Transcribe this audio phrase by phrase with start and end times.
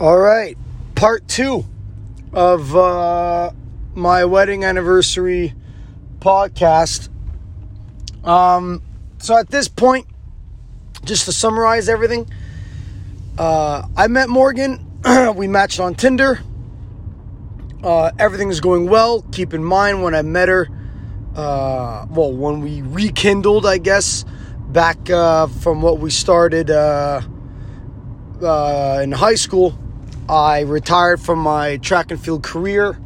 [0.00, 0.56] All right,
[0.94, 1.66] part two
[2.32, 3.50] of uh,
[3.94, 5.52] my wedding anniversary
[6.20, 7.10] podcast.
[8.24, 8.82] Um,
[9.18, 10.06] so at this point,
[11.04, 12.30] just to summarize everything,
[13.36, 15.02] uh, I met Morgan.
[15.36, 16.40] we matched on Tinder.
[17.82, 19.20] Uh, everything is going well.
[19.32, 20.66] Keep in mind when I met her,
[21.36, 24.24] uh, well, when we rekindled, I guess,
[24.70, 27.20] back uh, from what we started uh,
[28.42, 29.78] uh, in high school.
[30.30, 32.96] I retired from my track and field career.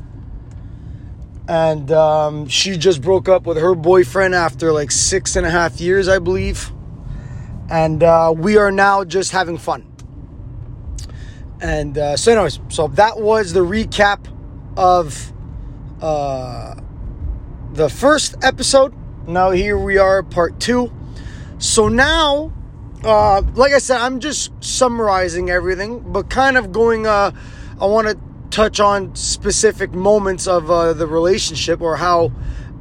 [1.48, 5.80] And um, she just broke up with her boyfriend after like six and a half
[5.80, 6.70] years, I believe.
[7.70, 9.90] And uh, we are now just having fun.
[11.62, 14.26] And uh, so, anyways, so that was the recap
[14.76, 15.32] of
[16.02, 16.74] uh,
[17.72, 18.94] the first episode.
[19.26, 20.92] Now, here we are, part two.
[21.56, 22.52] So now,
[23.04, 27.06] uh, like I said, I'm just summarizing everything, but kind of going.
[27.06, 27.32] Uh,
[27.80, 28.18] I want to
[28.50, 32.32] touch on specific moments of uh, the relationship or how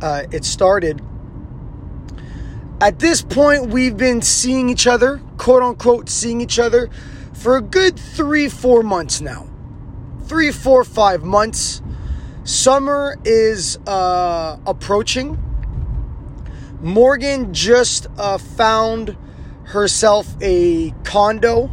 [0.02, 1.02] uh, it started.
[2.80, 6.90] At this point, we've been seeing each other, quote unquote, seeing each other
[7.34, 9.48] for a good three, four months now.
[10.26, 11.82] Three, four, five months.
[12.44, 15.40] Summer is uh, approaching.
[16.82, 19.18] Morgan just uh, found
[19.74, 21.70] herself a condo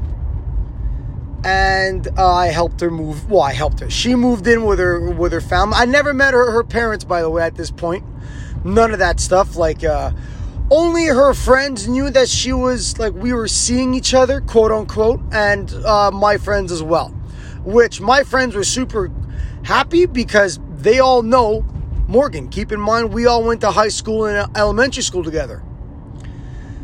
[1.45, 3.31] and uh, I helped her move.
[3.31, 3.91] Well, I helped her.
[3.91, 5.77] She moved in with her with her family.
[5.77, 7.43] I never met her her parents, by the way.
[7.43, 8.05] At this point,
[8.65, 9.57] none of that stuff.
[9.57, 10.13] Like, uh,
[10.71, 15.21] only her friends knew that she was like we were seeing each other, quote unquote,
[15.33, 17.09] and uh, my friends as well.
[17.65, 19.11] Which my friends were super
[19.63, 21.63] happy because they all know
[22.07, 22.49] Morgan.
[22.49, 25.63] Keep in mind, we all went to high school and elementary school together.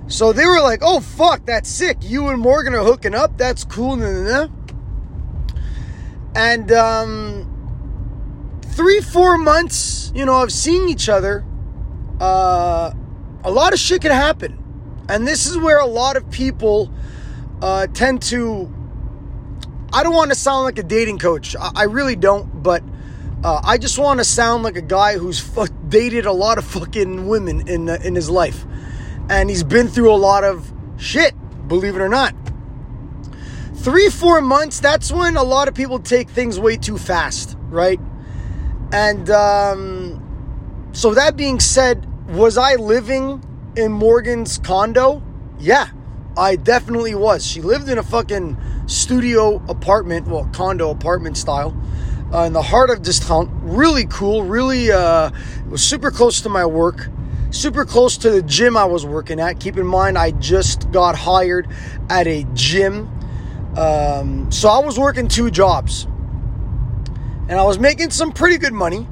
[0.08, 1.98] So they were like, oh, fuck, that's sick.
[2.00, 3.36] You and Morgan are hooking up.
[3.36, 4.00] That's cool.
[6.34, 11.44] And um, three, four months, you know, of seeing each other,
[12.20, 12.92] uh,
[13.42, 14.62] a lot of shit can happen.
[15.08, 16.92] And this is where a lot of people
[17.60, 18.72] uh, tend to.
[19.92, 21.56] I don't want to sound like a dating coach.
[21.56, 22.82] I, I really don't, but
[23.42, 25.40] uh, I just want to sound like a guy who's
[25.88, 28.66] dated a lot of fucking women in uh, in his life
[29.28, 31.34] and he's been through a lot of shit,
[31.68, 32.34] believe it or not.
[33.74, 38.00] Three, four months, that's when a lot of people take things way too fast, right?
[38.92, 43.42] And um, so, that being said, was I living
[43.76, 45.22] in Morgan's condo?
[45.58, 45.88] Yeah,
[46.36, 47.46] I definitely was.
[47.46, 48.56] She lived in a fucking
[48.86, 51.76] studio apartment, well, condo apartment style.
[52.32, 55.30] Uh, in the heart of this town, really cool, really, uh,
[55.68, 57.08] was super close to my work
[57.56, 59.60] super close to the gym I was working at.
[59.60, 61.68] Keep in mind, I just got hired
[62.08, 63.10] at a gym.
[63.76, 66.04] Um, so I was working two jobs.
[67.48, 69.06] And I was making some pretty good money.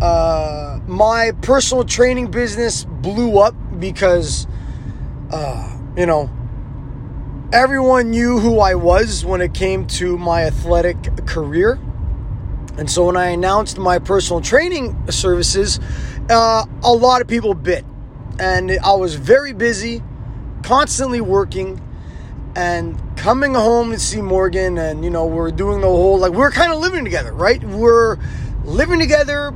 [0.00, 4.46] Uh, my personal training business blew up because,
[5.30, 6.30] uh, you know,
[7.52, 11.78] everyone knew who I was when it came to my athletic career.
[12.78, 15.78] And so when I announced my personal training services,
[16.30, 17.84] uh, a lot of people bit.
[18.38, 20.02] And I was very busy,
[20.62, 21.80] constantly working,
[22.56, 24.78] and coming home to see Morgan.
[24.78, 27.62] And, you know, we're doing the whole, like, we're kind of living together, right?
[27.62, 28.18] We're
[28.64, 29.54] living together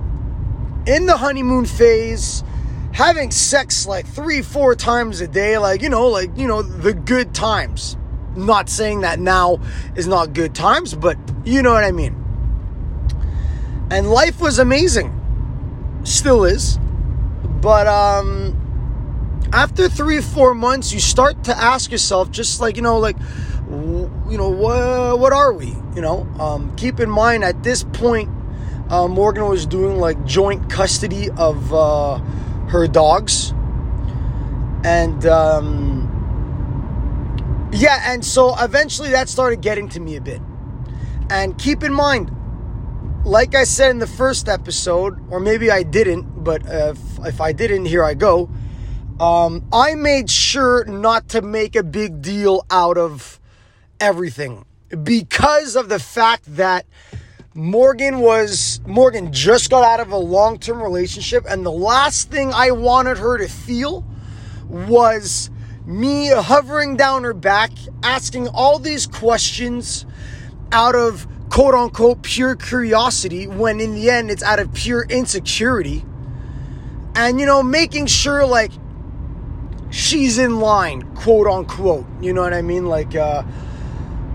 [0.87, 2.45] in the honeymoon phase,
[2.93, 6.93] having sex like three, four times a day, like, you know, like, you know, the
[6.93, 7.97] good times.
[8.37, 9.61] Not saying that now
[9.95, 12.23] is not good times, but you know what I mean.
[13.91, 15.16] And life was amazing
[16.07, 16.79] still is.
[17.61, 18.55] But um,
[19.53, 23.17] after three or four months, you start to ask yourself, just like, you know, like,
[23.69, 25.75] you know, what, what are we?
[25.95, 28.31] You know, um, keep in mind at this point,
[28.91, 32.19] uh, Morgan was doing like joint custody of uh,
[32.69, 33.53] her dogs.
[34.85, 36.09] And um,
[37.73, 40.41] yeah, and so eventually that started getting to me a bit.
[41.29, 42.31] And keep in mind,
[43.27, 47.53] like I said in the first episode, or maybe I didn't, but if, if I
[47.53, 48.49] didn't, here I go.
[49.19, 53.41] Um, I made sure not to make a big deal out of
[53.99, 54.65] everything
[55.03, 56.87] because of the fact that
[57.53, 62.71] Morgan was Morgan just got out of a long-term relationship and the last thing I
[62.71, 64.05] wanted her to feel
[64.69, 65.51] was
[65.87, 70.05] me hovering down her back asking all these questions
[70.71, 71.27] out of
[71.57, 76.05] quote unquote pure curiosity when in the end it's out of pure insecurity.
[77.15, 78.73] And, you know, making sure like
[79.89, 82.05] she's in line, quote unquote.
[82.21, 82.85] You know what I mean?
[82.85, 83.43] Like, uh,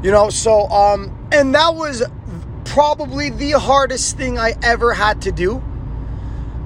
[0.01, 2.01] you know, so, um, And that was
[2.65, 5.61] probably the hardest thing I ever had to do.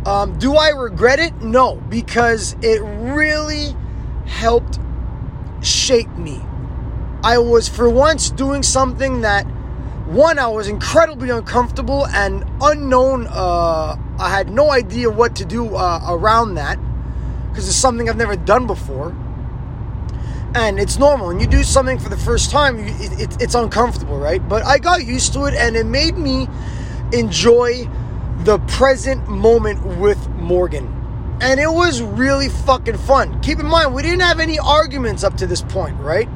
[0.06, 1.36] Um, do I regret it?
[1.42, 3.76] No, because it really
[4.26, 4.80] helped
[5.62, 6.42] shape me.
[7.26, 9.46] I was, for once, doing something that,
[10.06, 13.28] one, I was incredibly uncomfortable and unknown.
[13.28, 16.78] Uh, I had no idea what to do uh, around that
[17.50, 19.16] because it's something I've never done before.
[20.54, 21.28] And it's normal.
[21.28, 24.48] When you do something for the first time, you, it, it, it's uncomfortable, right?
[24.48, 26.48] But I got used to it and it made me
[27.12, 27.90] enjoy
[28.40, 30.92] the present moment with Morgan.
[31.42, 33.42] And it was really fucking fun.
[33.42, 36.30] Keep in mind, we didn't have any arguments up to this point, right?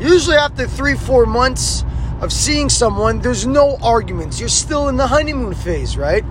[0.00, 1.84] Usually, after three, four months
[2.20, 4.40] of seeing someone, there's no arguments.
[4.40, 6.24] You're still in the honeymoon phase, right?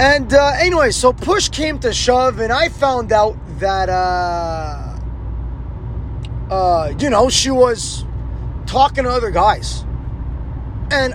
[0.00, 4.96] And uh, anyway, so push came to shove, and I found out that, uh,
[6.50, 8.04] uh, you know, she was
[8.66, 9.84] talking to other guys.
[10.90, 11.14] And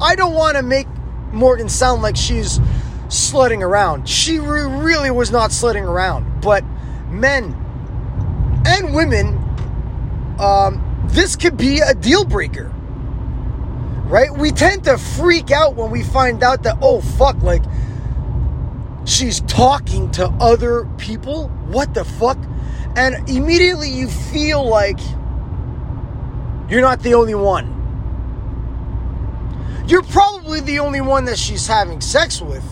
[0.00, 0.88] I don't want to make
[1.32, 2.60] Morgan sound like she's
[3.08, 4.08] sledding around.
[4.08, 6.40] She re- really was not sledding around.
[6.40, 6.64] But
[7.10, 7.54] men
[8.66, 9.38] and women,
[10.38, 12.72] um, this could be a deal breaker.
[14.06, 14.30] Right?
[14.30, 17.62] We tend to freak out when we find out that, oh, fuck, like,
[19.04, 21.48] she's talking to other people.
[21.48, 22.38] What the fuck?
[22.94, 24.98] And immediately you feel like
[26.68, 27.72] you're not the only one.
[29.88, 32.64] You're probably the only one that she's having sex with.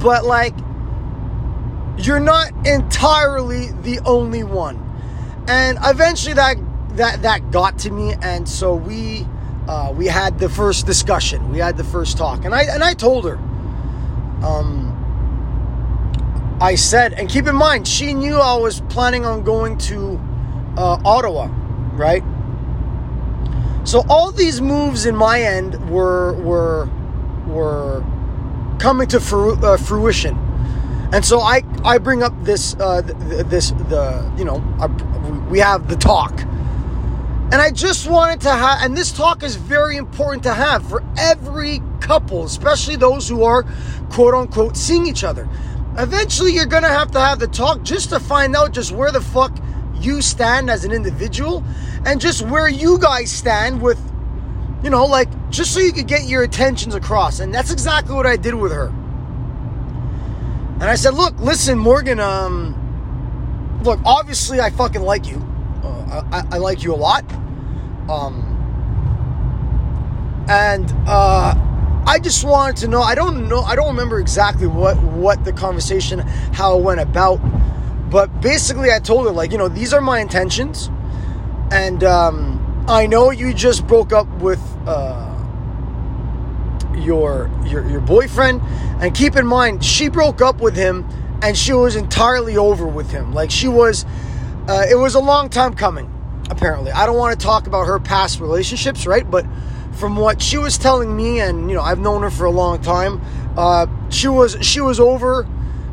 [0.00, 0.54] But, like,
[1.98, 4.87] you're not entirely the only one.
[5.48, 6.56] And eventually that
[6.96, 9.26] that that got to me and so we
[9.66, 11.50] uh, we had the first discussion.
[11.50, 12.44] We had the first talk.
[12.44, 13.36] And I and I told her
[14.44, 14.94] um
[16.60, 20.20] I said and keep in mind she knew I was planning on going to
[20.76, 21.48] uh, Ottawa,
[21.94, 22.22] right?
[23.84, 26.90] So all these moves in my end were were
[27.46, 28.04] were
[28.78, 30.36] coming to fru- uh, fruition,
[31.12, 34.58] and so I I bring up this uh, this the you know
[35.50, 39.96] we have the talk, and I just wanted to have and this talk is very
[39.96, 43.64] important to have for every couple, especially those who are
[44.10, 45.48] quote unquote seeing each other.
[45.96, 49.20] Eventually, you're gonna have to have the talk just to find out just where the
[49.20, 49.56] fuck
[50.00, 51.64] you stand as an individual
[52.04, 54.00] and just where you guys stand with,
[54.82, 57.40] you know, like just so you could get your attentions across.
[57.40, 58.92] And that's exactly what I did with her.
[60.80, 65.44] And I said, look, listen, Morgan, um, look, obviously I fucking like you.
[65.82, 67.24] Uh, I, I like you a lot.
[68.08, 68.44] Um,
[70.48, 71.54] and, uh,
[72.08, 73.02] I just wanted to know.
[73.02, 73.60] I don't know.
[73.60, 77.36] I don't remember exactly what what the conversation, how it went about.
[78.08, 80.90] But basically, I told her like, you know, these are my intentions,
[81.70, 85.27] and um, I know you just broke up with uh,
[87.08, 88.60] your your your boyfriend,
[89.00, 91.08] and keep in mind she broke up with him,
[91.42, 93.32] and she was entirely over with him.
[93.32, 94.04] Like she was,
[94.68, 96.14] uh, it was a long time coming.
[96.50, 99.28] Apparently, I don't want to talk about her past relationships, right?
[99.28, 99.46] But
[99.92, 102.80] from what she was telling me, and you know, I've known her for a long
[102.82, 103.20] time.
[103.56, 105.46] Uh, she was she was over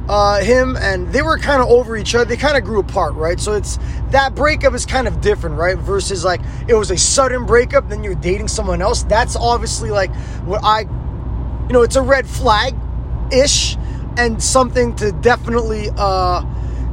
[0.08, 2.26] uh, him, and they were kind of over each other.
[2.26, 3.40] They kind of grew apart, right?
[3.40, 3.80] So it's
[4.12, 5.78] that breakup is kind of different, right?
[5.78, 9.04] Versus like it was a sudden breakup, then you're dating someone else.
[9.04, 10.14] That's obviously like
[10.46, 10.84] what I,
[11.68, 12.76] you know, it's a red flag,
[13.32, 13.78] ish,
[14.18, 16.44] and something to definitely uh,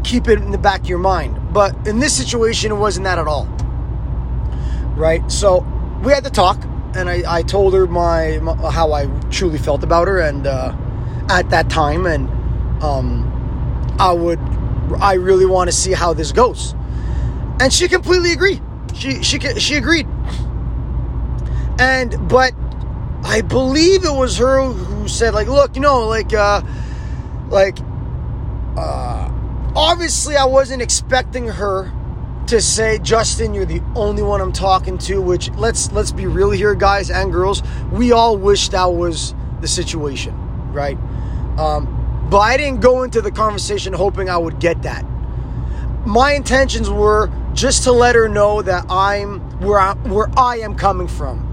[0.03, 1.39] keep it in the back of your mind.
[1.53, 3.47] But in this situation, it wasn't that at all,
[4.97, 5.31] right?
[5.31, 5.67] So
[6.03, 6.63] we had to talk
[6.95, 10.75] and I, I told her my, my, how I truly felt about her and uh,
[11.29, 12.29] at that time and
[12.83, 13.29] um,
[13.99, 14.41] I would
[15.01, 16.75] I really want to see how this goes
[17.61, 18.61] and she completely agreed
[18.95, 20.07] she she she agreed
[21.79, 22.53] and but
[23.25, 26.63] I believe it was her who said like look you know like uh
[27.49, 27.79] like
[28.77, 29.31] uh
[29.75, 31.93] obviously I wasn't expecting her
[32.49, 36.51] to say, Justin, you're the only one I'm talking to, which let's let's be real
[36.51, 37.63] here, guys and girls.
[37.91, 40.35] We all wish that was the situation,
[40.73, 40.99] right?
[41.59, 45.05] Um, but I didn't go into the conversation hoping I would get that.
[46.05, 50.75] My intentions were just to let her know that I'm where I, where I am
[50.75, 51.49] coming from.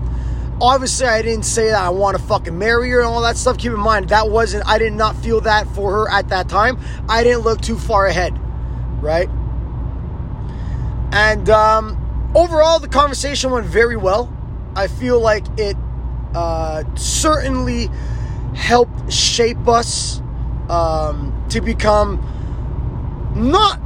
[0.61, 3.57] Obviously, I didn't say that I want to fucking marry her and all that stuff.
[3.57, 4.67] Keep in mind that wasn't.
[4.67, 6.77] I did not feel that for her at that time.
[7.07, 8.37] I didn't look too far ahead,
[9.01, 9.29] right?
[11.11, 14.35] And um, overall, the conversation went very well.
[14.75, 15.77] I feel like it
[16.35, 17.89] uh, certainly
[18.53, 20.21] helped shape us
[20.69, 22.21] um, to become
[23.35, 23.79] not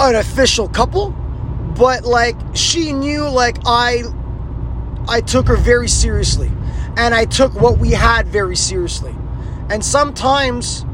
[0.00, 1.10] an official couple,
[1.76, 4.02] but like she knew like I
[5.08, 6.50] I took her very seriously
[6.96, 9.14] and I took what we had very seriously.
[9.70, 10.84] And sometimes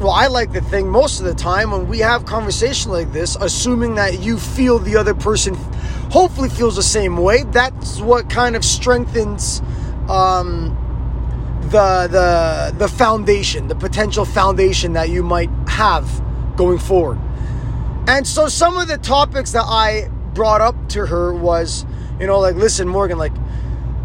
[0.00, 3.36] well, I like to think most of the time when we have conversation like this,
[3.36, 5.54] assuming that you feel the other person
[6.10, 9.60] hopefully feels the same way, that's what kind of strengthens
[10.08, 10.74] um,
[11.64, 16.08] the the the foundation, the potential foundation that you might have
[16.56, 17.18] going forward.
[18.08, 21.84] And so some of the topics that I brought up to her was,
[22.20, 23.32] you know, like listen, Morgan, like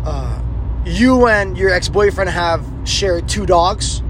[0.05, 0.41] uh,
[0.85, 4.01] you and your ex-boyfriend have shared two dogs.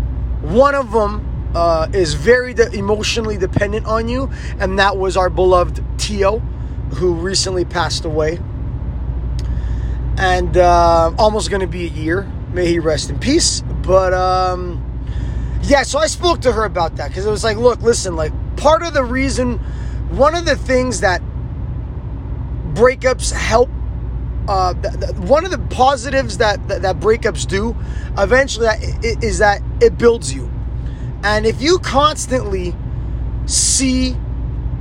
[0.41, 5.29] One of them uh, is very de- emotionally dependent on you, and that was our
[5.29, 6.39] beloved Tio,
[6.95, 8.39] who recently passed away,
[10.17, 12.31] and uh, almost going to be a year.
[12.53, 13.61] May he rest in peace.
[13.81, 14.81] But um,
[15.63, 18.31] yeah, so I spoke to her about that because it was like, look, listen, like
[18.55, 19.57] part of the reason,
[20.09, 21.21] one of the things that
[22.73, 23.69] breakups help
[24.47, 24.73] uh,
[25.15, 27.75] one of the positives that, that, that breakups do
[28.17, 28.67] eventually
[29.21, 30.49] is that it builds you
[31.25, 32.75] and if you constantly
[33.47, 34.15] see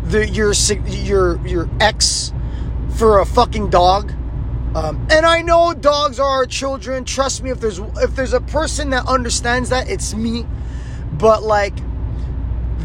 [0.04, 0.52] the your
[0.86, 2.34] your your ex
[2.96, 4.12] for a fucking dog,
[4.74, 7.06] um, and I know dogs are our children.
[7.06, 10.44] Trust me, if there's if there's a person that understands that, it's me.
[11.14, 11.72] But like,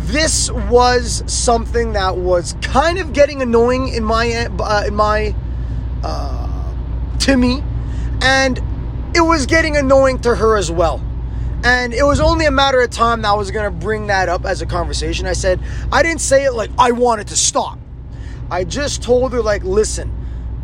[0.06, 5.36] this was something that was kind of getting annoying in my uh, in my
[6.02, 6.39] uh,
[7.20, 7.64] to me,
[8.22, 8.58] and
[9.16, 11.04] it was getting annoying to her as well.
[11.64, 14.46] And it was only a matter of time that I was to bring that up
[14.46, 15.26] as a conversation.
[15.26, 15.60] I said,
[15.92, 17.78] I didn't say it like I wanted to stop.
[18.50, 20.10] I just told her, like, listen,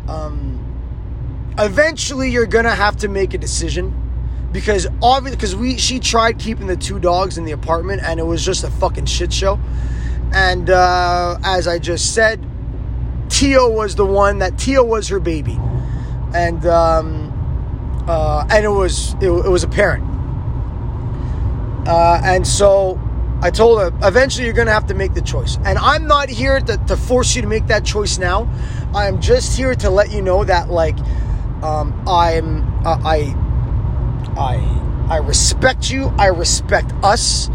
[0.08, 4.02] um, eventually you're to have to make a decision
[4.52, 8.22] because obviously, because we, she tried keeping the two dogs in the apartment and it
[8.22, 9.58] was just a fucking shit show.
[10.32, 12.44] And uh, as I just said,
[13.28, 15.58] Tio was the one that Tio was her baby.
[16.34, 20.16] And, um, uh, and it was, it, it was apparent
[21.86, 23.00] uh, and so
[23.42, 25.56] I told her, eventually you're going to have to make the choice.
[25.64, 28.50] And I'm not here to, to, force you to make that choice now.
[28.92, 30.98] I am just here to let you know that, like,
[31.62, 33.34] um, I'm, uh, I,
[34.36, 36.06] I, I respect you.
[36.18, 37.50] I respect us.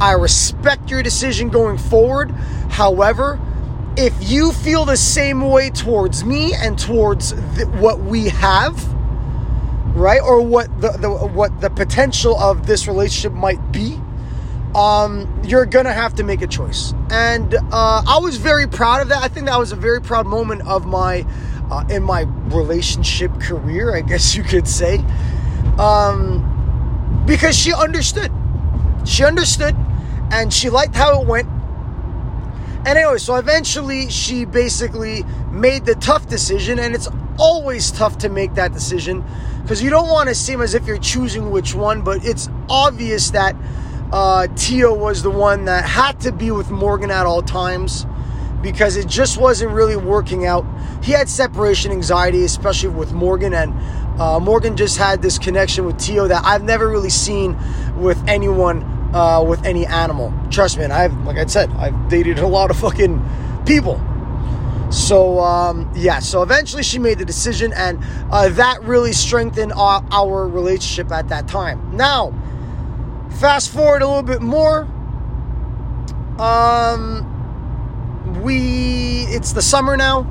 [0.00, 2.30] I respect your decision going forward.
[2.70, 3.38] However,
[3.96, 7.32] if you feel the same way towards me and towards
[7.78, 8.92] what we have,
[9.94, 10.20] right?
[10.20, 14.00] Or what the, the what the potential of this relationship might be.
[14.74, 19.08] Um, you're gonna have to make a choice, and uh, I was very proud of
[19.10, 19.22] that.
[19.22, 21.24] I think that was a very proud moment of my
[21.70, 24.98] uh, in my relationship career, I guess you could say,
[25.78, 28.32] um, because she understood.
[29.04, 29.76] She understood,
[30.32, 31.48] and she liked how it went.
[32.86, 38.28] And anyway, so eventually she basically made the tough decision, and it's always tough to
[38.28, 39.24] make that decision
[39.62, 43.30] because you don't want to seem as if you're choosing which one, but it's obvious
[43.30, 43.56] that
[44.12, 48.04] uh, Tio was the one that had to be with Morgan at all times
[48.60, 50.66] because it just wasn't really working out.
[51.02, 53.74] He had separation anxiety, especially with Morgan, and
[54.20, 57.56] uh, Morgan just had this connection with Tio that I've never really seen
[57.96, 60.34] with anyone uh, with any animal.
[60.50, 63.22] Trust me, and I've, like I said, I've dated a lot of fucking
[63.64, 64.02] people.
[64.90, 70.04] So um, yeah, so eventually she made the decision, and uh, that really strengthened our,
[70.10, 71.96] our relationship at that time.
[71.96, 72.34] Now,
[73.38, 74.82] fast forward a little bit more.
[76.38, 77.30] Um,
[78.42, 80.30] we it's the summer now,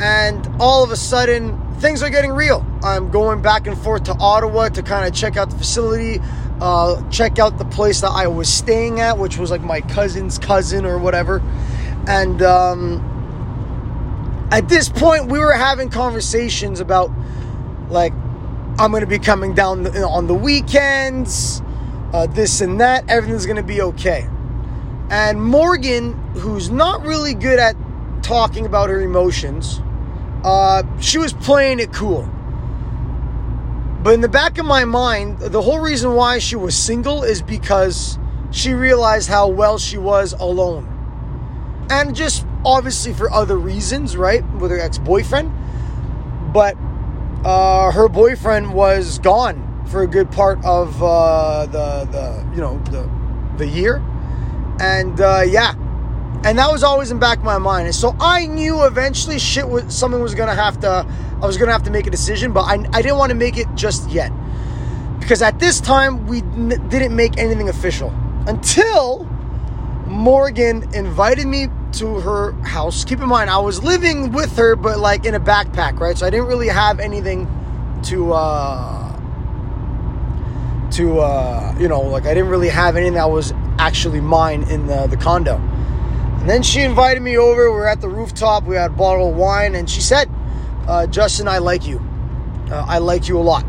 [0.00, 2.64] and all of a sudden things are getting real.
[2.82, 6.20] I'm going back and forth to Ottawa to kind of check out the facility,
[6.60, 10.38] uh, check out the place that I was staying at, which was like my cousin's
[10.38, 11.42] cousin or whatever,
[12.06, 12.42] and.
[12.42, 13.06] Um,
[14.52, 17.10] at this point, we were having conversations about
[17.88, 18.12] like
[18.78, 21.62] I'm going to be coming down on the weekends,
[22.12, 23.08] uh, this and that.
[23.08, 24.28] Everything's going to be okay.
[25.10, 27.76] And Morgan, who's not really good at
[28.22, 29.80] talking about her emotions,
[30.44, 32.28] uh, she was playing it cool.
[34.02, 37.42] But in the back of my mind, the whole reason why she was single is
[37.42, 38.18] because
[38.50, 40.86] she realized how well she was alone.
[41.90, 44.42] And just obviously for other reasons, right?
[44.54, 45.52] With her ex boyfriend.
[46.52, 46.76] But
[47.44, 52.78] uh, her boyfriend was gone for a good part of uh, the, the, you know,
[52.90, 53.08] the,
[53.58, 54.02] the year.
[54.80, 55.74] And uh, yeah,
[56.44, 57.94] and that was always in back of my mind.
[57.94, 61.06] So I knew eventually shit was something was gonna have to,
[61.42, 63.58] I was gonna have to make a decision, but I, I didn't want to make
[63.58, 64.32] it just yet
[65.20, 68.12] because at this time we n- didn't make anything official
[68.46, 69.24] until
[70.06, 73.04] Morgan invited me to her house.
[73.04, 76.16] Keep in mind, I was living with her, but like in a backpack, right?
[76.16, 77.46] So I didn't really have anything
[78.04, 79.20] to, uh,
[80.92, 84.86] to, uh, you know, like I didn't really have anything that was actually mine in
[84.86, 85.60] the, the condo.
[86.40, 87.70] And then she invited me over.
[87.70, 88.64] We were at the rooftop.
[88.64, 90.30] We had a bottle of wine, and she said,
[90.88, 92.00] uh, Justin, I like you.
[92.70, 93.64] Uh, I like you a lot.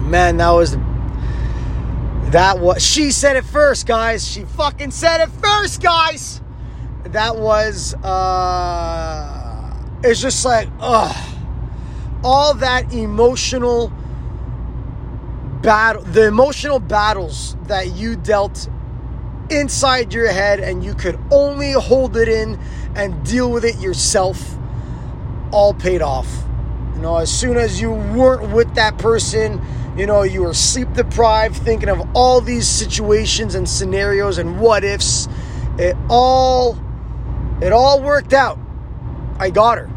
[0.00, 0.76] Man, that was
[2.30, 4.26] that was she said it first, guys.
[4.26, 6.40] She fucking said it first, guys.
[7.04, 11.16] That was uh it's just like ugh.
[12.22, 13.92] All that emotional
[15.62, 18.68] battle the emotional battles that you dealt
[19.50, 22.58] inside your head and you could only hold it in
[22.94, 24.56] and deal with it yourself
[25.50, 26.44] all paid off.
[26.94, 29.60] You know, as soon as you weren't with that person,
[29.96, 34.82] you know, you were sleep deprived, thinking of all these situations and scenarios and what
[34.84, 35.28] ifs.
[35.78, 36.78] It all,
[37.60, 38.58] it all worked out.
[39.38, 39.90] I got her.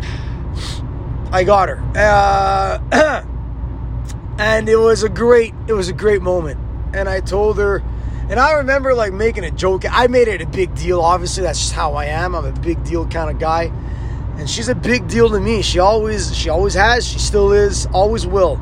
[1.32, 1.82] I got her.
[1.96, 3.24] Uh,
[4.38, 6.58] and it was a great, it was a great moment.
[6.94, 7.82] And I told her,
[8.30, 9.84] and I remember like making a joke.
[9.90, 11.00] I made it a big deal.
[11.00, 12.34] Obviously, that's just how I am.
[12.34, 13.72] I'm a big deal kind of guy
[14.38, 15.62] and she's a big deal to me.
[15.62, 18.60] She always, she always has, she still is, always will.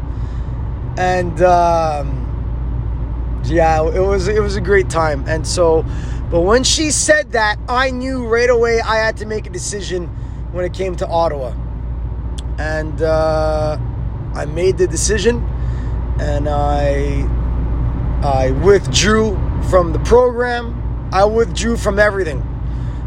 [0.97, 5.25] And um, yeah, it was it was a great time.
[5.29, 5.85] And so,
[6.31, 10.07] but when she said that, I knew right away I had to make a decision
[10.53, 11.53] when it came to Ottawa,
[12.59, 13.77] and uh,
[14.35, 15.47] I made the decision,
[16.19, 17.29] and I
[18.23, 19.35] I withdrew
[19.69, 21.09] from the program.
[21.13, 22.43] I withdrew from everything.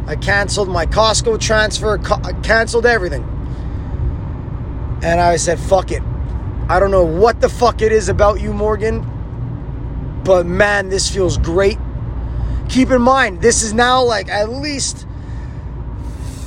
[0.08, 3.24] I canceled my Costco transfer, I canceled everything.
[5.04, 6.01] And I said, fuck it.
[6.68, 9.01] I don't know what the fuck it is about you, Morgan,
[10.24, 11.78] but man, this feels great.
[12.70, 15.06] Keep in mind, this is now like at least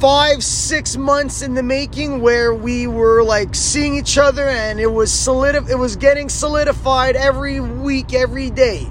[0.03, 4.93] five, six months in the making where we were like seeing each other and it
[4.93, 8.91] was solid it was getting solidified every week, every day.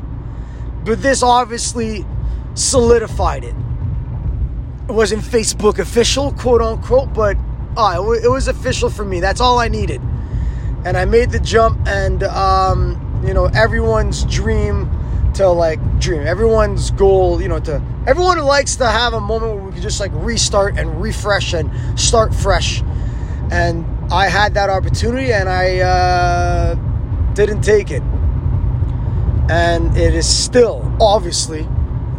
[0.85, 2.05] But this obviously
[2.53, 3.55] solidified it
[4.87, 7.35] it wasn't Facebook official, quote unquote, but
[7.75, 9.19] uh, it was official for me.
[9.19, 10.01] That's all I needed.
[10.85, 14.89] And I made the jump, and um, you know, everyone's dream
[15.35, 19.63] to like dream, everyone's goal, you know, to everyone likes to have a moment where
[19.63, 22.81] we can just like restart and refresh and start fresh.
[23.51, 26.75] And I had that opportunity, and I uh,
[27.33, 28.03] didn't take it.
[29.49, 31.67] And it is still, obviously,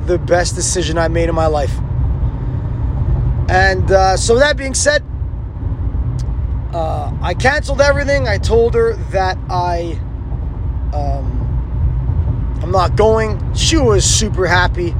[0.07, 1.75] the best decision I made in my life.
[3.48, 5.03] And uh, so, that being said,
[6.75, 8.27] uh, I canceled everything.
[8.27, 9.98] I told her that I,
[10.94, 11.41] um,
[12.62, 13.55] I'm not going.
[13.55, 14.90] She was super happy.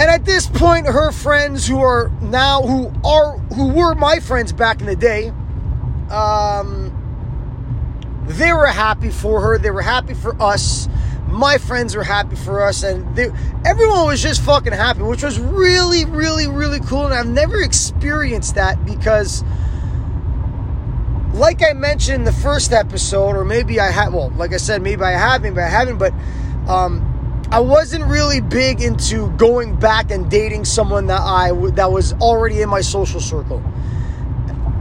[0.00, 4.52] And at this point, her friends who are now who are who were my friends
[4.52, 5.32] back in the day,
[6.10, 6.94] um,
[8.26, 9.58] they were happy for her.
[9.58, 10.88] They were happy for us
[11.30, 13.30] my friends were happy for us and they,
[13.64, 18.54] everyone was just fucking happy which was really really really cool and i've never experienced
[18.54, 19.44] that because
[21.38, 24.82] like i mentioned in the first episode or maybe i had well like i said
[24.82, 26.12] maybe i have maybe i haven't but
[26.68, 32.12] um, i wasn't really big into going back and dating someone that i that was
[32.14, 33.62] already in my social circle.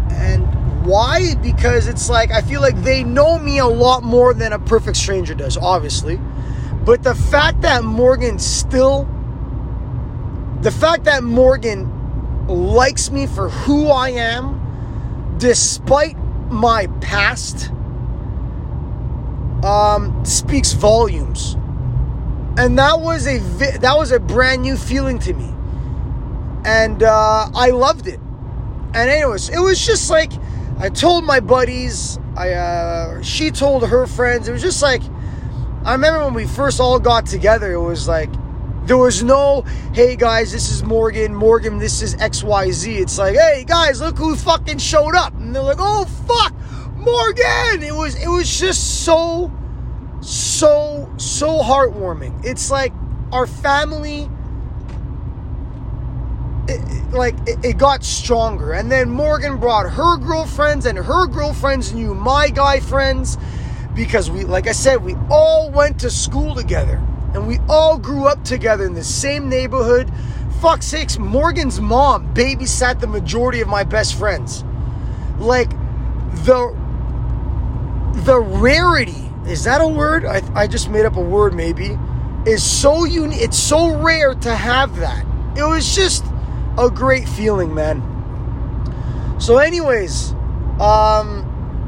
[0.10, 0.44] And
[0.86, 1.36] why?
[1.36, 4.98] Because it's like i feel like they know me a lot more than a perfect
[4.98, 6.20] stranger does obviously.
[6.84, 9.04] But the fact that Morgan still,
[10.62, 16.16] the fact that Morgan likes me for who I am, despite
[16.50, 17.72] my past,
[19.64, 21.56] um, speaks volumes.
[22.58, 23.38] And that was a
[23.80, 25.54] that was a brand new feeling to me,
[26.66, 28.20] and uh, I loved it.
[28.96, 30.32] And anyways, it was just like
[30.80, 34.48] I told my buddies, I uh, she told her friends.
[34.48, 35.04] It was just like
[35.88, 38.30] I remember when we first all got together, it was like,
[38.88, 41.36] there was no, hey guys, this is Morgan.
[41.36, 43.02] Morgan, this is XYZ.
[43.02, 45.34] It's like, hey guys, look who fucking showed up.
[45.34, 46.54] And they're like, oh fuck,
[46.96, 47.84] Morgan.
[47.84, 49.52] It was, it was just so,
[50.22, 52.46] so, so heartwarming.
[52.46, 52.94] It's like
[53.34, 54.30] our family,
[56.70, 58.72] it, like, it, it got stronger.
[58.72, 63.38] And then Morgan brought her girlfriends, and her girlfriends knew my guy friends
[63.94, 68.26] because we, like I said, we all went to school together and we all grew
[68.26, 70.12] up together in the same neighborhood.
[70.62, 74.64] Fuck sakes, Morgan's mom babysat the majority of my best friends.
[75.40, 75.70] Like
[76.46, 76.76] the
[78.26, 80.26] the rarity is that a word?
[80.26, 81.98] I, I just made up a word maybe.
[82.46, 83.42] is so unique.
[83.42, 85.26] It's so rare to have that.
[85.56, 86.26] It was just
[86.78, 88.04] a great feeling, man.
[89.40, 90.34] So, anyways,
[90.82, 91.47] um,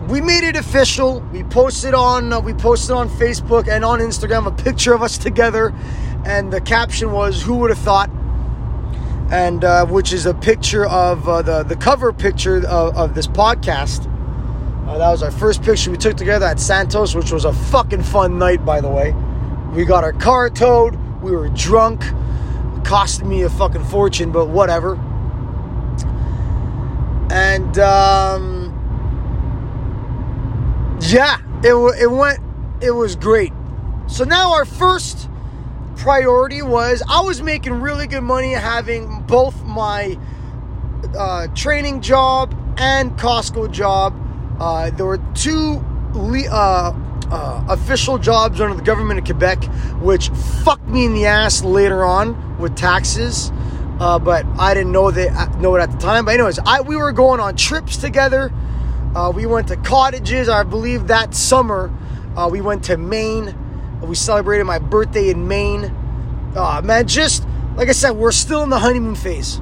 [0.09, 1.19] we made it official.
[1.31, 5.17] We posted on uh, we posted on Facebook and on Instagram a picture of us
[5.17, 5.73] together,
[6.25, 8.09] and the caption was "Who would have thought?"
[9.31, 13.27] and uh, which is a picture of uh, the the cover picture of, of this
[13.27, 14.07] podcast.
[14.87, 18.01] Uh, that was our first picture we took together at Santos, which was a fucking
[18.01, 19.13] fun night, by the way.
[19.73, 20.95] We got our car towed.
[21.21, 22.01] We were drunk.
[22.01, 24.95] It costed me a fucking fortune, but whatever.
[27.31, 28.58] And um,
[31.01, 32.39] yeah, it it went.
[32.81, 33.53] It was great.
[34.07, 35.29] So now our first
[35.97, 40.17] priority was I was making really good money having both my
[41.17, 44.13] uh, training job and Costco job.
[44.59, 45.83] Uh, there were two
[46.51, 46.93] uh,
[47.31, 49.63] uh, official jobs under the government of Quebec,
[50.01, 50.29] which
[50.63, 53.51] fucked me in the ass later on with taxes.
[53.99, 56.25] Uh, but I didn't know that know it at the time.
[56.25, 58.51] But anyways, I we were going on trips together.
[59.33, 60.49] We went to cottages.
[60.49, 61.91] I believe that summer
[62.49, 63.55] we went to Maine
[64.01, 65.95] we celebrated my birthday in Maine.
[66.55, 67.45] Oh, man, just
[67.75, 69.57] like I said, we're still in the honeymoon phase.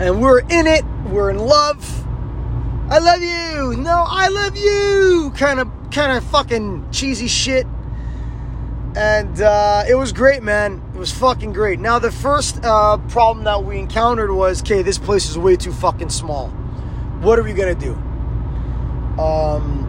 [0.00, 0.84] And we're in it.
[1.06, 2.06] We're in love.
[2.90, 3.76] I love you.
[3.76, 5.32] No, I love you.
[5.36, 7.66] Kind of, kind of fucking cheesy shit.
[8.96, 10.82] And uh, it was great, man.
[10.94, 11.80] It was fucking great.
[11.80, 15.72] Now, the first uh, problem that we encountered was, okay, this place is way too
[15.72, 16.52] fucking small.
[17.24, 17.94] What are we gonna do?
[19.20, 19.84] Um,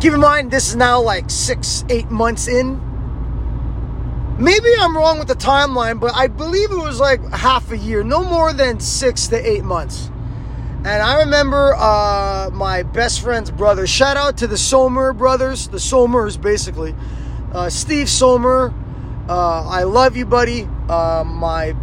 [0.00, 2.80] Keep in mind, this is now like six, eight months in.
[4.38, 8.04] Maybe I'm wrong with the timeline, but I believe it was like half a year,
[8.04, 10.08] no more than six to eight months.
[10.84, 13.88] And I remember uh, my best friend's brother.
[13.88, 16.94] Shout out to the Somer brothers, the Somers basically.
[17.52, 18.72] Uh, Steve Somer,
[19.28, 20.68] uh, I love you, buddy.
[20.88, 21.74] Uh, my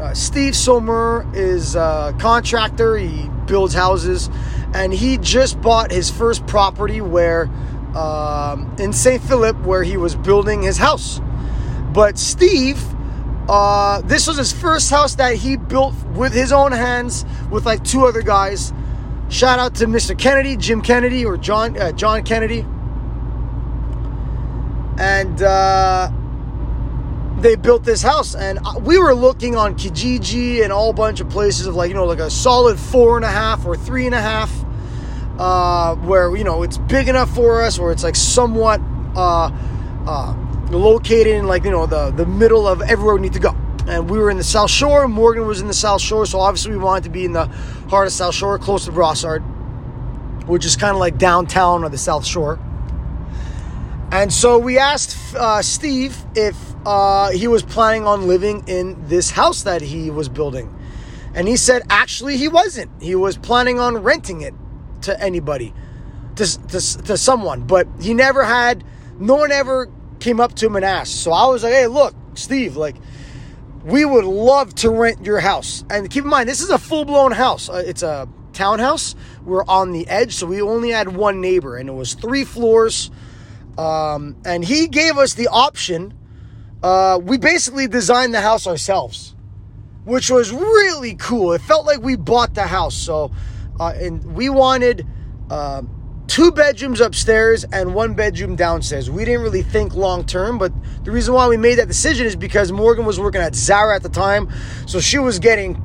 [0.00, 2.96] uh, Steve Somer is a contractor.
[2.96, 4.28] He builds houses,
[4.74, 7.44] and he just bought his first property where
[7.96, 9.22] um, in St.
[9.22, 11.20] Philip, where he was building his house.
[11.92, 12.82] But Steve,
[13.48, 17.84] uh, this was his first house that he built with his own hands with like
[17.84, 18.72] two other guys.
[19.28, 20.18] Shout out to Mr.
[20.18, 22.66] Kennedy, Jim Kennedy, or John uh, John Kennedy,
[24.98, 26.23] and.
[27.38, 31.66] They built this house and we were looking on kijiji and all bunch of places
[31.66, 34.20] of like you know like a solid four and a half or three and a
[34.20, 34.50] half
[35.38, 38.80] uh, where you know it's big enough for us or it's like somewhat
[39.16, 39.50] uh,
[40.06, 40.34] uh,
[40.70, 43.54] located in like you know the the middle of everywhere we need to go.
[43.86, 46.70] And we were in the south shore morgan was in the south shore so obviously
[46.70, 47.46] we wanted to be in the
[47.90, 49.42] heart of south shore close to brossard
[50.46, 52.58] which is kind of like downtown or the south shore
[54.14, 59.30] and so we asked uh, Steve if uh, he was planning on living in this
[59.30, 60.72] house that he was building.
[61.34, 62.90] And he said, actually, he wasn't.
[63.02, 64.54] He was planning on renting it
[65.02, 65.74] to anybody,
[66.36, 67.66] to, to, to someone.
[67.66, 68.84] But he never had,
[69.18, 71.16] no one ever came up to him and asked.
[71.22, 72.94] So I was like, hey, look, Steve, like,
[73.82, 75.84] we would love to rent your house.
[75.90, 77.68] And keep in mind, this is a full blown house.
[77.68, 79.16] Uh, it's a townhouse.
[79.44, 83.10] We're on the edge, so we only had one neighbor, and it was three floors
[83.78, 86.14] um, and he gave us the option.
[86.82, 89.34] Uh, we basically designed the house ourselves,
[90.04, 91.52] which was really cool.
[91.52, 92.94] It felt like we bought the house.
[92.94, 93.32] So,
[93.80, 95.06] uh, and we wanted
[95.50, 95.82] uh,
[96.26, 99.10] two bedrooms upstairs and one bedroom downstairs.
[99.10, 100.72] We didn't really think long term, but
[101.04, 104.02] the reason why we made that decision is because Morgan was working at Zara at
[104.02, 104.48] the time,
[104.86, 105.80] so she was getting.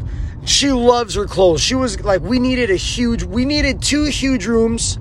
[0.46, 1.62] She loves her clothes.
[1.62, 4.98] She was like, we needed a huge, we needed two huge rooms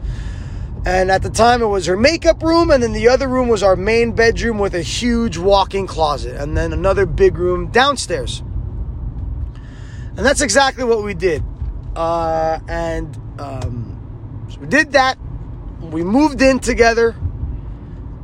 [0.88, 3.62] and at the time, it was her makeup room, and then the other room was
[3.62, 8.42] our main bedroom with a huge walk in closet, and then another big room downstairs.
[10.16, 11.44] And that's exactly what we did.
[11.94, 15.18] Uh, and um, so we did that.
[15.82, 17.14] We moved in together.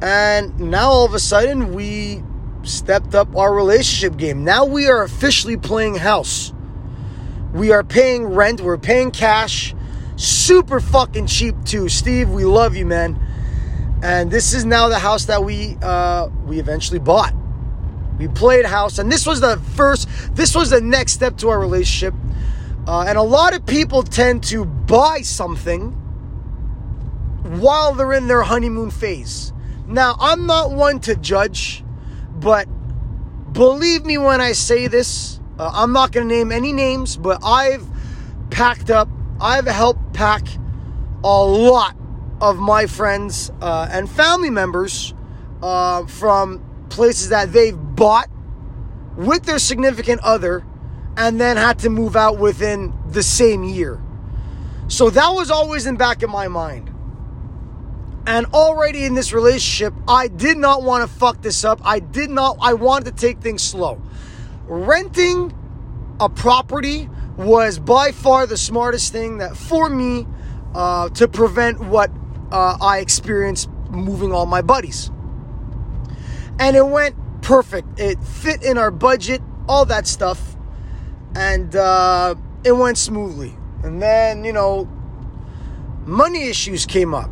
[0.00, 2.22] And now all of a sudden, we
[2.62, 4.42] stepped up our relationship game.
[4.42, 6.54] Now we are officially playing house.
[7.52, 9.74] We are paying rent, we're paying cash
[10.16, 11.88] super fucking cheap too.
[11.88, 13.18] Steve, we love you, man.
[14.02, 17.34] And this is now the house that we uh, we eventually bought.
[18.18, 20.08] We played house, and this was the first.
[20.34, 22.14] This was the next step to our relationship.
[22.86, 25.92] Uh, and a lot of people tend to buy something
[27.60, 29.52] while they're in their honeymoon phase.
[29.86, 31.82] Now, I'm not one to judge,
[32.34, 32.66] but
[33.52, 35.40] believe me when I say this.
[35.58, 37.86] Uh, I'm not going to name any names, but I've
[38.50, 39.08] packed up
[39.40, 40.46] I've helped pack
[41.22, 41.96] a lot
[42.40, 45.14] of my friends uh, and family members
[45.62, 48.28] uh, from places that they've bought
[49.16, 50.64] with their significant other
[51.16, 54.00] and then had to move out within the same year.
[54.88, 56.90] So that was always in back of my mind.
[58.26, 61.80] And already in this relationship, I did not want to fuck this up.
[61.84, 64.00] I did not, I wanted to take things slow.
[64.66, 65.52] Renting
[66.20, 70.26] a property was by far the smartest thing that for me
[70.74, 72.10] uh, to prevent what
[72.50, 75.10] uh, I experienced moving all my buddies.
[76.58, 77.98] And it went perfect.
[77.98, 80.56] It fit in our budget, all that stuff.
[81.34, 83.56] And uh, it went smoothly.
[83.82, 84.88] And then, you know,
[86.06, 87.30] money issues came up.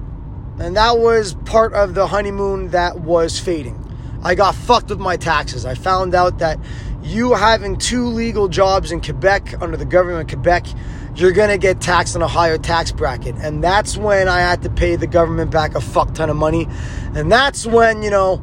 [0.59, 3.79] And that was part of the honeymoon that was fading.
[4.23, 5.65] I got fucked with my taxes.
[5.65, 6.59] I found out that
[7.03, 10.67] you having two legal jobs in Quebec under the government of Quebec,
[11.15, 13.35] you're gonna get taxed on a higher tax bracket.
[13.37, 16.69] And that's when I had to pay the government back a fuck ton of money.
[17.15, 18.43] And that's when, you know,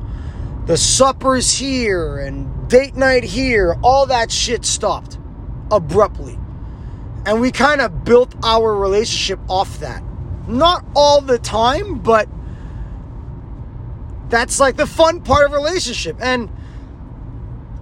[0.65, 5.17] the suppers here and date night here, all that shit stopped
[5.71, 6.37] abruptly.
[7.25, 10.03] And we kind of built our relationship off that.
[10.47, 12.27] Not all the time, but
[14.29, 16.17] that's like the fun part of relationship.
[16.19, 16.49] And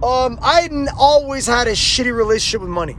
[0.02, 2.96] um, I always had a shitty relationship with money.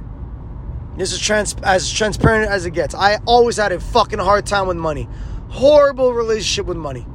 [0.97, 2.93] This is trans- as transparent as it gets.
[2.93, 5.07] I always had a fucking hard time with money.
[5.49, 7.05] Horrible relationship with money.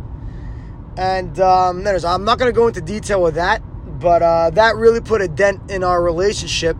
[0.96, 3.62] And um, I'm not going to go into detail with that,
[4.00, 6.76] but uh, that really put a dent in our relationship.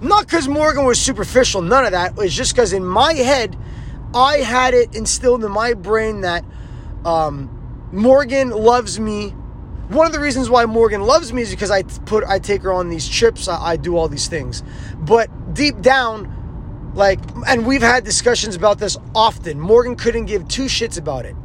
[0.00, 2.14] Not because Morgan was superficial, none of that.
[2.18, 3.56] It's just because in my head,
[4.14, 6.44] I had it instilled in my brain that
[7.04, 9.34] um, Morgan loves me.
[9.88, 12.72] One of the reasons why Morgan loves me is because I put I take her
[12.72, 14.62] on these trips, I, I do all these things.
[14.98, 19.58] But deep down, like, and we've had discussions about this often.
[19.58, 21.36] Morgan couldn't give two shits about it.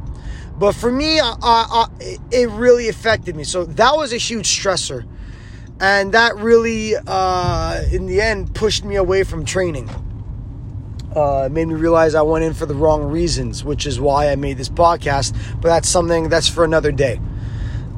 [0.58, 1.86] But for me, I, I,
[2.30, 3.44] it really affected me.
[3.44, 5.06] So that was a huge stressor.
[5.80, 9.90] And that really, uh, in the end, pushed me away from training.
[11.14, 14.36] Uh, made me realize I went in for the wrong reasons, which is why I
[14.36, 15.36] made this podcast.
[15.60, 17.20] But that's something that's for another day.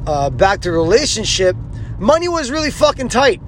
[0.06, 1.56] Uh, back to relationship,
[1.98, 3.40] money was really fucking tight.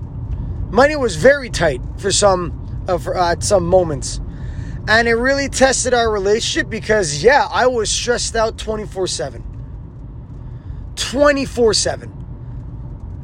[0.71, 4.21] Money was very tight for some uh, for, uh, at some moments,
[4.89, 9.45] and it really tested our relationship because yeah, I was stressed out twenty four seven.
[10.99, 12.19] 24 7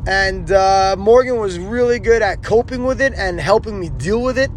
[0.06, 4.38] and uh, Morgan was really good at coping with it and helping me deal with
[4.38, 4.50] it.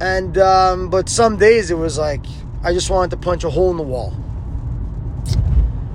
[0.00, 2.24] And um, but some days it was like
[2.62, 4.14] I just wanted to punch a hole in the wall.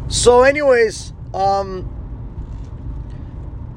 [0.07, 1.87] So, anyways, um,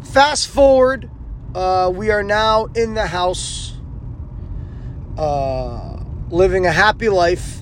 [0.02, 1.10] fast forward,
[1.54, 3.74] uh, we are now in the house,
[5.18, 7.60] uh, living a happy life.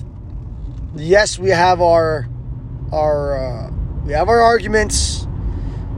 [0.95, 2.27] Yes, we have our
[2.91, 3.71] our uh,
[4.05, 5.27] we have our arguments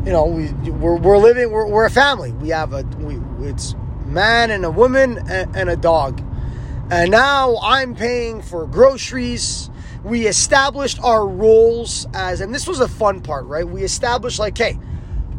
[0.06, 2.32] you know, we we're, we're living we're, we're a family.
[2.34, 3.76] We have a we it's
[4.06, 6.22] man and a woman and, and a dog.
[6.92, 9.70] And now I'm paying for groceries.
[10.04, 13.68] We established our roles as and this was a fun part, right?
[13.68, 14.78] We established like, hey,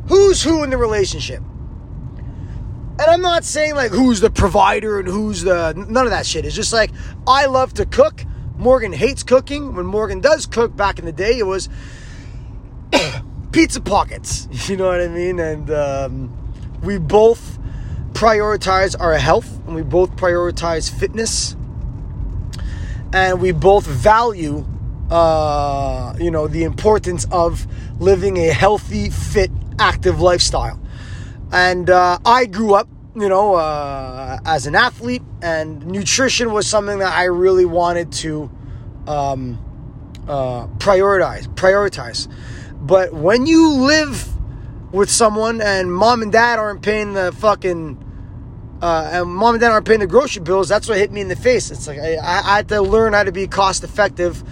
[0.09, 1.43] who's who in the relationship?
[2.97, 6.45] And I'm not saying like who's the provider and who's the none of that shit.
[6.45, 6.91] It's just like
[7.27, 8.25] I love to cook.
[8.57, 9.75] Morgan hates cooking.
[9.75, 11.69] When Morgan does cook back in the day, it was
[13.53, 14.49] pizza pockets.
[14.69, 15.41] You know what I mean?
[15.41, 17.59] And um, we both
[18.13, 21.57] prioritize our health and we both prioritize fitness.
[23.15, 24.67] And we both value,
[25.09, 27.65] uh, you know, the importance of
[28.01, 30.81] living a healthy, fit, active lifestyle.
[31.53, 36.99] And uh, I grew up, you know, uh, as an athlete, and nutrition was something
[36.99, 38.51] that I really wanted to
[39.07, 39.65] um,
[40.27, 41.47] uh, prioritize.
[41.55, 42.27] Prioritize.
[42.81, 44.29] But when you live
[44.93, 48.04] with someone and mom and dad aren't paying the fucking
[48.85, 51.29] uh, and mom and dad aren't paying the grocery bills, that's what hit me in
[51.29, 51.71] the face.
[51.71, 54.45] It's like I, I had to learn how to be cost effective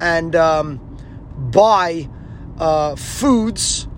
[0.00, 0.76] and um,
[1.36, 2.08] buy
[2.58, 3.88] uh, foods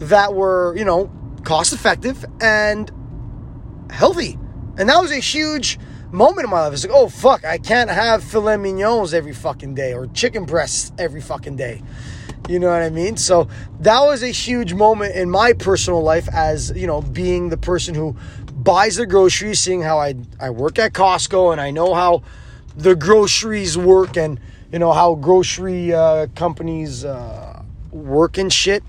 [0.00, 1.10] that were, you know,
[1.44, 2.92] cost effective and
[3.90, 4.38] healthy.
[4.76, 5.78] And that was a huge
[6.10, 6.74] moment in my life.
[6.74, 10.92] It's like, oh fuck, I can't have filet mignons every fucking day or chicken breasts
[10.98, 11.82] every fucking day.
[12.48, 13.16] You know what I mean?
[13.16, 13.48] So
[13.80, 17.94] that was a huge moment in my personal life as, you know, being the person
[17.94, 18.16] who
[18.64, 22.22] buys the groceries, seeing how I, I work at Costco and I know how
[22.76, 24.40] the groceries work and,
[24.72, 28.82] you know, how grocery uh, companies uh, work and shit.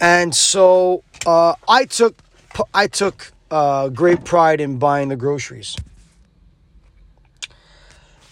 [0.00, 2.16] And so uh, I took
[2.74, 5.76] I took uh, great pride in buying the groceries.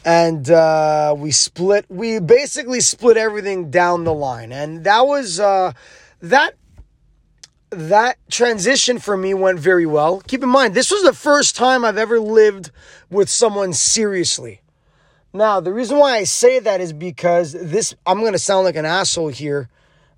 [0.09, 1.85] and uh, we split.
[1.91, 5.73] We basically split everything down the line, and that was uh,
[6.21, 6.55] that.
[7.71, 10.23] That transition for me went very well.
[10.27, 12.71] Keep in mind, this was the first time I've ever lived
[13.11, 14.63] with someone seriously.
[15.35, 18.77] Now, the reason why I say that is because this, I'm going to sound like
[18.77, 19.69] an asshole here,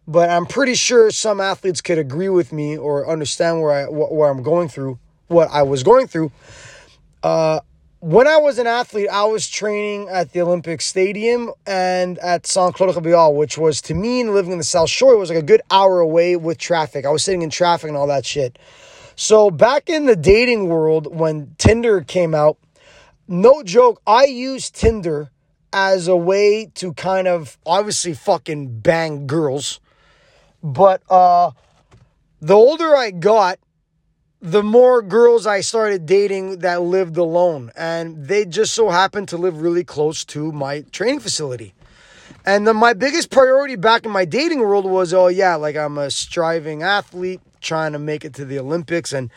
[0.07, 4.31] but I'm pretty sure some athletes could agree with me or understand where I, where
[4.31, 6.31] I'm going through, what I was going through.
[7.25, 7.61] Uh,
[8.01, 12.75] when I was an athlete, I was training at the Olympic Stadium and at Saint
[12.75, 15.43] Claude Robillard, which was to me, living in the South Shore, it was like a
[15.43, 17.05] good hour away with traffic.
[17.05, 18.59] I was sitting in traffic and all that shit.
[19.17, 22.57] So back in the dating world, when Tinder came out,
[23.29, 25.31] no joke, I used Tinder
[25.71, 29.79] as a way to kind of obviously fucking bang girls.
[30.63, 31.51] But uh
[32.41, 33.59] the older I got,
[34.43, 37.71] the more girls I started dating that lived alone.
[37.77, 41.75] And they just so happened to live really close to my training facility.
[42.47, 45.99] And then my biggest priority back in my dating world was, oh, yeah, like I'm
[45.99, 49.13] a striving athlete trying to make it to the Olympics.
[49.13, 49.31] And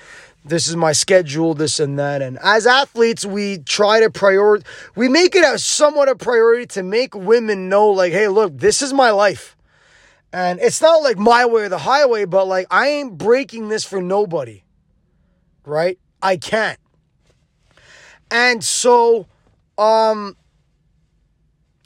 [0.46, 2.22] this is my schedule, this and that.
[2.22, 4.64] And as athletes, we try to prioritize,
[4.96, 8.82] we make it a somewhat a priority to make women know, like, hey, look, this
[8.82, 9.58] is my life.
[10.32, 13.84] And it's not like my way or the highway, but like, I ain't breaking this
[13.84, 14.63] for nobody
[15.66, 15.98] right?
[16.22, 16.80] I can't.
[18.32, 19.28] And so
[19.78, 20.38] um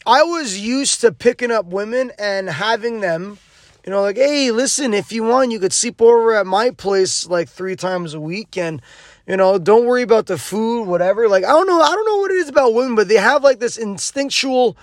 [0.06, 3.40] I was used to picking up women and having them,
[3.86, 7.28] you know, like, hey, listen, if you want, you could sleep over at my place
[7.28, 8.82] like three times a week and
[9.28, 11.28] you know, don't worry about the food, whatever.
[11.28, 13.44] Like, I don't know, I don't know what it is about women, but they have
[13.44, 14.78] like this instinctual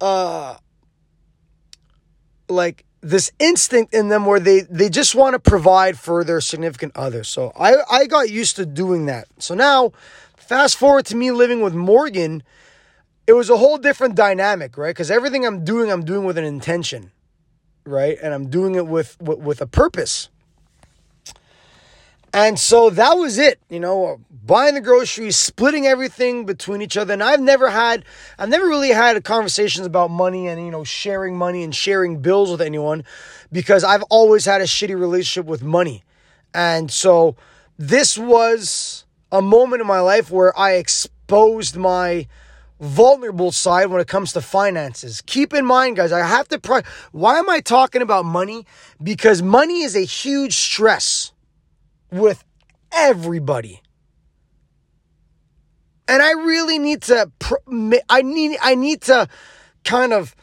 [0.00, 0.56] uh
[2.48, 6.92] like this instinct in them where they they just want to provide for their significant
[6.96, 7.24] other.
[7.24, 9.26] So I I got used to doing that.
[9.38, 9.92] So now
[10.36, 12.42] fast forward to me living with Morgan,
[13.26, 14.94] it was a whole different dynamic, right?
[14.94, 17.10] Cuz everything I'm doing I'm doing with an intention,
[17.86, 18.18] right?
[18.22, 20.28] And I'm doing it with with, with a purpose.
[22.32, 27.12] And so that was it, you know, buying the groceries, splitting everything between each other.
[27.12, 28.04] And I've never had,
[28.38, 32.50] I've never really had conversations about money and, you know, sharing money and sharing bills
[32.50, 33.04] with anyone
[33.50, 36.04] because I've always had a shitty relationship with money.
[36.54, 37.36] And so
[37.78, 42.28] this was a moment in my life where I exposed my
[42.80, 45.20] vulnerable side when it comes to finances.
[45.26, 48.66] Keep in mind, guys, I have to, pri- why am I talking about money?
[49.02, 51.32] Because money is a huge stress
[52.10, 52.44] with
[52.92, 53.82] everybody.
[56.08, 57.30] And I really need to
[58.08, 59.28] I need I need to
[59.84, 60.34] kind of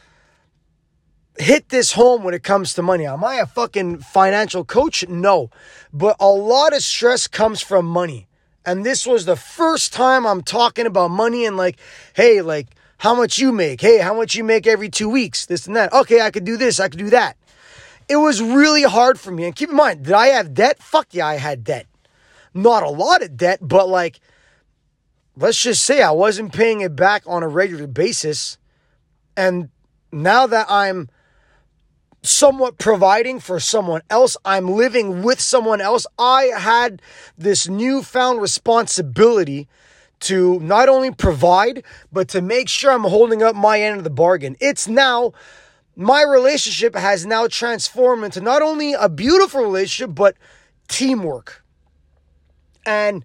[1.38, 3.06] hit this home when it comes to money.
[3.06, 5.06] Am I a fucking financial coach?
[5.08, 5.50] No.
[5.92, 8.28] But a lot of stress comes from money.
[8.64, 11.78] And this was the first time I'm talking about money and like,
[12.14, 13.80] hey, like how much you make?
[13.80, 15.46] Hey, how much you make every 2 weeks?
[15.46, 15.92] This and that.
[15.92, 17.36] Okay, I could do this, I could do that
[18.08, 19.44] it was really hard for me.
[19.44, 20.82] And keep in mind, did I have debt?
[20.82, 21.86] Fuck yeah, I had debt.
[22.54, 24.20] Not a lot of debt, but like,
[25.36, 28.58] let's just say I wasn't paying it back on a regular basis.
[29.36, 29.68] And
[30.10, 31.08] now that I'm
[32.22, 37.00] somewhat providing for someone else, I'm living with someone else, I had
[37.36, 39.68] this newfound responsibility
[40.20, 44.10] to not only provide, but to make sure I'm holding up my end of the
[44.10, 44.56] bargain.
[44.60, 45.32] It's now
[45.98, 50.36] my relationship has now transformed into not only a beautiful relationship, but
[50.86, 51.64] teamwork.
[52.86, 53.24] And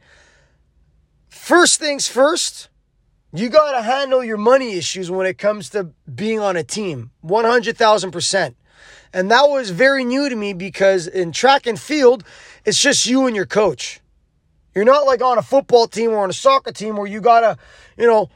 [1.29, 2.69] first things first,
[3.31, 7.11] you got to handle your money issues when it comes to being on a team
[7.23, 8.55] 100,000%.
[9.13, 12.23] And that was very new to me because in track and field,
[12.65, 14.01] it's just you and your coach.
[14.73, 17.41] You're not like on a football team or on a soccer team where you got
[17.41, 17.57] to,
[17.97, 18.31] you know,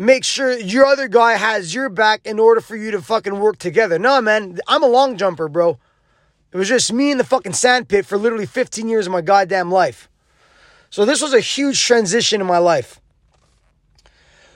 [0.00, 3.58] make sure your other guy has your back in order for you to fucking work
[3.58, 3.98] together.
[3.98, 5.78] No, man, I'm a long jumper, bro.
[6.52, 9.70] It was just me in the fucking sandpit for literally 15 years of my goddamn
[9.70, 10.08] life.
[10.88, 12.98] So this was a huge transition in my life.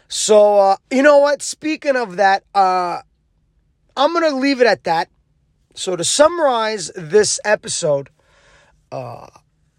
[0.08, 1.42] So, uh, you know what?
[1.42, 3.00] Speaking of that, uh,
[3.96, 5.08] I'm to leave it at that.
[5.74, 8.10] So, to summarize this episode,
[8.92, 9.26] uh,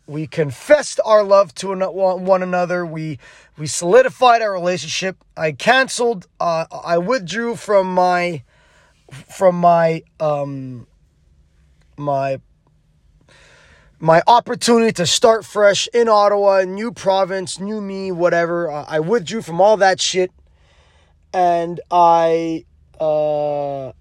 [0.07, 2.85] we confessed our love to one another.
[2.85, 3.19] We
[3.57, 5.17] we solidified our relationship.
[5.35, 6.27] I canceled.
[6.39, 8.43] Uh, I withdrew from my
[9.11, 10.87] from my um
[11.97, 12.39] my
[13.99, 18.69] my opportunity to start fresh in Ottawa, new province, new me, whatever.
[18.69, 20.31] Uh, I withdrew from all that shit,
[21.33, 22.65] and I
[22.99, 23.91] uh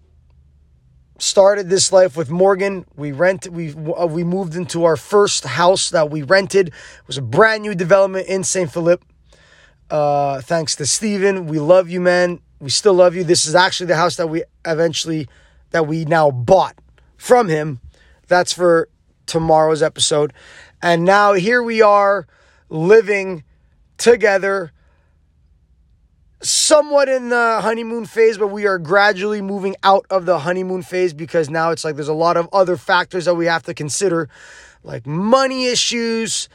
[1.18, 2.84] started this life with Morgan.
[2.96, 6.68] We rent we uh, we moved into our first house that we rented.
[6.68, 8.70] It was a brand new development in St.
[8.70, 9.04] Philip.
[9.90, 11.46] Uh, thanks to Steven.
[11.46, 12.40] We love you, man.
[12.58, 13.24] We still love you.
[13.24, 15.28] This is actually the house that we eventually,
[15.70, 16.76] that we now bought
[17.16, 17.80] from him.
[18.26, 18.88] That's for
[19.26, 20.32] tomorrow's episode.
[20.82, 22.26] And now here we are
[22.68, 23.44] living
[23.98, 24.72] together
[26.44, 31.14] somewhat in the honeymoon phase, but we are gradually moving out of the honeymoon phase
[31.14, 34.28] because now it's like there's a lot of other factors that we have to consider,
[34.82, 36.48] like money issues,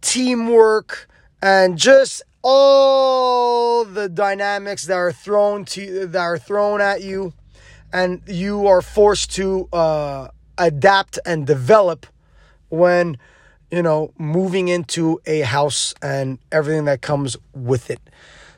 [0.00, 1.08] teamwork,
[1.40, 7.32] and just all the dynamics that are thrown to that are thrown at you,
[7.92, 10.28] and you are forced to uh,
[10.58, 12.06] adapt and develop
[12.68, 13.16] when
[13.70, 18.00] you know moving into a house and everything that comes with it.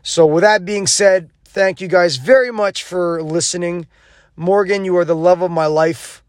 [0.03, 3.87] So, with that being said, thank you guys very much for listening.
[4.37, 6.23] Morgan, you are the love of my life,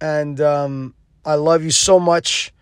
[0.00, 0.94] and um,
[1.24, 2.52] I love you so much.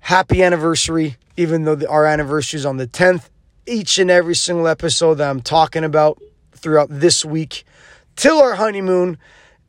[0.00, 3.28] Happy anniversary, even though the, our anniversary is on the 10th.
[3.66, 6.20] Each and every single episode that I'm talking about
[6.52, 7.64] throughout this week
[8.16, 9.18] till our honeymoon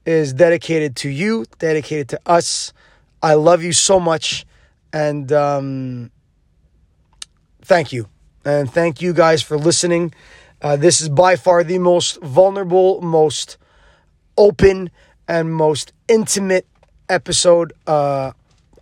[0.05, 2.73] is dedicated to you, dedicated to us.
[3.21, 4.45] I love you so much,
[4.93, 6.11] and um,
[7.61, 8.07] thank you.
[8.45, 10.13] And thank you guys for listening.
[10.61, 13.57] Uh, this is by far the most vulnerable, most
[14.37, 14.91] open,
[15.27, 16.67] and most intimate
[17.09, 18.31] episode uh,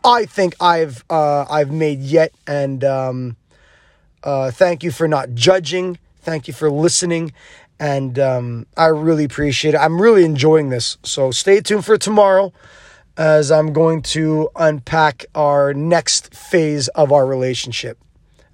[0.05, 2.33] I think I've uh, I've made yet.
[2.45, 3.37] And um,
[4.23, 5.97] uh, thank you for not judging.
[6.21, 7.33] Thank you for listening.
[7.79, 9.77] And um, I really appreciate it.
[9.77, 10.97] I'm really enjoying this.
[11.03, 12.53] So stay tuned for tomorrow
[13.17, 17.97] as I'm going to unpack our next phase of our relationship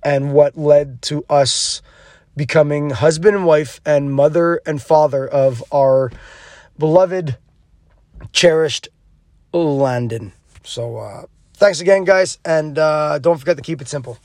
[0.04, 1.82] and what led to us
[2.36, 6.12] becoming husband and wife and mother and father of our
[6.78, 7.38] beloved,
[8.32, 8.88] cherished
[9.52, 10.32] Landon.
[10.64, 11.26] So, uh,
[11.56, 14.18] thanks again, guys, and uh, don't forget to keep it simple.